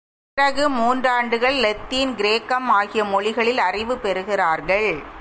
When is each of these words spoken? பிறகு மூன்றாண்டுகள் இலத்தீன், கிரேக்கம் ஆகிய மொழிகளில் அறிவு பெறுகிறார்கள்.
பிறகு 0.33 0.69
மூன்றாண்டுகள் 0.69 1.55
இலத்தீன், 1.55 2.15
கிரேக்கம் 2.15 2.69
ஆகிய 2.69 3.03
மொழிகளில் 3.03 3.57
அறிவு 3.57 3.97
பெறுகிறார்கள். 3.97 5.03